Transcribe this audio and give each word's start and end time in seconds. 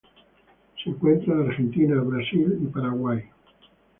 Se 0.83 0.89
encuentra 0.89 1.31
en 1.35 1.47
Argentina, 1.47 2.01
Brasil, 2.01 2.57
y 2.59 2.65
Paraguay. 2.65 3.23